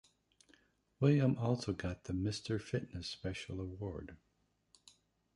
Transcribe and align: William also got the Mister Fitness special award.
William 0.99 1.37
also 1.37 1.73
got 1.73 2.05
the 2.05 2.13
Mister 2.13 2.57
Fitness 2.57 3.07
special 3.07 3.61
award. 3.61 4.17